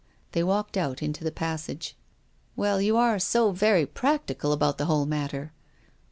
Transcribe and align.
"They 0.31 0.43
walked 0.43 0.77
out 0.77 1.03
into 1.03 1.23
the 1.23 1.31
passage." 1.31 1.95
Well, 2.55 2.81
you 2.81 2.97
are 2.97 3.19
so 3.19 3.51
very 3.51 3.85
practical 3.85 4.51
about 4.51 4.79
the 4.79 4.85
whole 4.85 5.05
matter." 5.05 5.53